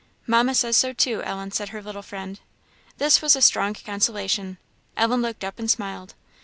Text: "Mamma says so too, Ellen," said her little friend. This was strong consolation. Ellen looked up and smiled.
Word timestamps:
"Mamma 0.25 0.55
says 0.55 0.77
so 0.77 0.93
too, 0.93 1.21
Ellen," 1.21 1.51
said 1.51 1.69
her 1.69 1.79
little 1.83 2.01
friend. 2.01 2.39
This 2.97 3.21
was 3.21 3.33
strong 3.45 3.75
consolation. 3.75 4.57
Ellen 4.97 5.21
looked 5.21 5.43
up 5.43 5.59
and 5.59 5.69
smiled. 5.69 6.15